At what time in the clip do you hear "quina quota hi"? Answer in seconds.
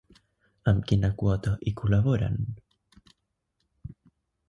0.91-1.75